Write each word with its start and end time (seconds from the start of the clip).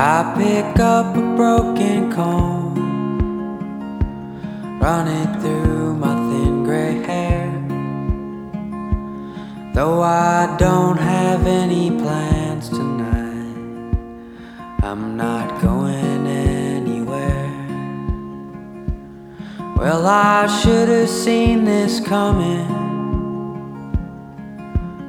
I 0.00 0.32
pick 0.38 0.78
up 0.78 1.16
a 1.16 1.34
broken 1.34 2.12
comb, 2.12 2.78
run 4.80 5.08
it 5.08 5.40
through 5.40 5.96
my 5.96 6.14
thin 6.14 6.62
gray 6.62 7.02
hair. 7.02 7.50
Though 9.74 10.00
I 10.00 10.56
don't 10.56 10.98
have 10.98 11.48
any 11.48 11.90
plans 11.90 12.68
tonight, 12.68 13.96
I'm 14.84 15.16
not 15.16 15.60
going 15.60 16.28
anywhere. 16.28 17.50
Well, 19.76 20.06
I 20.06 20.46
should 20.46 20.88
have 20.90 21.08
seen 21.08 21.64
this 21.64 21.98
coming. 21.98 22.68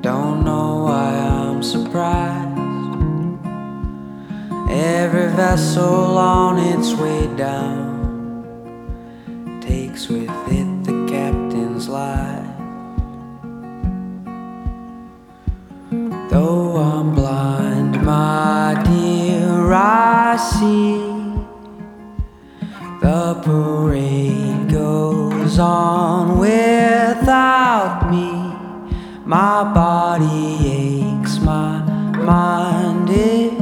Don't 0.00 0.44
know 0.44 0.82
why 0.86 1.14
I'm 1.14 1.62
surprised. 1.62 2.51
Every 5.04 5.26
vessel 5.34 6.16
on 6.16 6.58
its 6.60 6.94
way 6.94 7.26
down 7.36 7.90
takes 9.60 10.06
with 10.08 10.30
it 10.46 10.84
the 10.84 11.06
captain's 11.10 11.88
life. 11.88 12.46
Though 16.30 16.76
I'm 16.76 17.16
blind, 17.16 18.00
my 18.06 18.80
dear, 18.86 19.72
I 19.72 20.36
see 20.36 20.98
the 23.00 23.40
parade 23.42 24.70
goes 24.70 25.58
on 25.58 26.38
without 26.38 28.08
me. 28.08 28.30
My 29.26 29.64
body 29.64 31.18
aches, 31.18 31.40
my 31.40 31.82
mind 32.14 33.10
it 33.10 33.61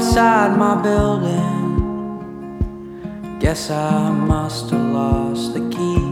outside 0.00 0.56
my 0.56 0.80
building. 0.80 1.78
Guess 3.38 3.70
I 3.70 4.10
must 4.10 4.70
have 4.70 4.92
lost 4.92 5.54
the 5.54 5.60
key. 5.68 6.02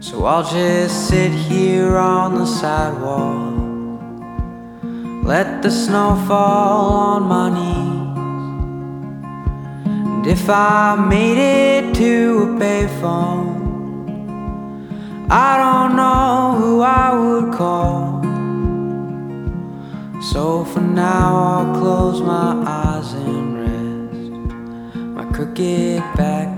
So 0.00 0.24
I'll 0.24 0.44
just 0.44 1.08
sit 1.08 1.32
here 1.32 1.96
on 1.96 2.36
the 2.36 2.46
sidewalk. 2.46 3.53
Let 5.24 5.62
the 5.62 5.70
snow 5.70 6.22
fall 6.28 6.92
on 6.92 7.22
my 7.22 7.48
knees. 7.48 8.18
And 9.86 10.26
if 10.26 10.50
I 10.50 10.96
made 10.96 11.38
it 11.38 11.94
to 11.94 12.42
a 12.42 12.46
payphone, 12.60 13.54
I 15.30 15.56
don't 15.56 15.96
know 15.96 16.56
who 16.58 16.82
I 16.82 17.14
would 17.18 17.54
call. 17.54 18.20
So 20.20 20.66
for 20.66 20.82
now, 20.82 21.34
I'll 21.34 21.80
close 21.80 22.20
my 22.20 22.62
eyes 22.66 23.10
and 23.14 23.56
rest 23.64 24.28
my 25.16 25.24
crooked 25.32 26.02
back 26.18 26.53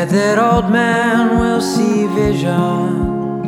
Read 0.00 0.08
that 0.08 0.38
old 0.38 0.70
men 0.72 1.38
will 1.38 1.60
see 1.60 2.06
visions 2.06 3.44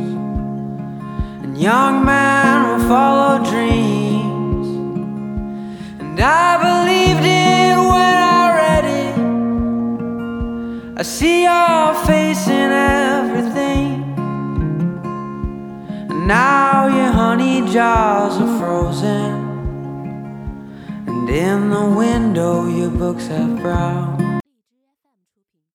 and 1.43 1.57
young 1.57 2.05
men 2.05 2.69
will 2.69 2.89
follow 2.91 3.43
dreams. 3.43 4.69
And 5.99 6.21
I 6.21 6.59
believed 6.69 7.25
it 7.25 7.77
when 7.93 8.17
I 8.39 8.43
read 8.61 8.85
it. 9.01 9.17
I 11.01 11.03
see 11.05 11.45
your 11.45 11.95
face 12.05 12.47
in 12.49 12.71
everything. 12.71 14.03
And 16.11 16.27
now 16.29 16.87
your 16.87 17.13
honey 17.13 17.63
jars 17.73 18.37
are 18.37 18.59
frozen. 18.59 19.33
And 21.07 21.31
in 21.31 21.71
the 21.71 21.87
window, 21.87 22.69
your 22.69 22.91
books 22.91 23.27
have 23.29 23.59
brown. 23.63 24.32